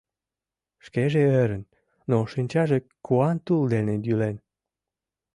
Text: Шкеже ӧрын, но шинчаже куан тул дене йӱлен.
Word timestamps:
Шкеже 0.85 1.21
ӧрын, 1.41 1.63
но 2.09 2.17
шинчаже 2.33 2.77
куан 3.05 3.37
тул 3.45 3.61
дене 3.73 3.93
йӱлен. 4.05 4.37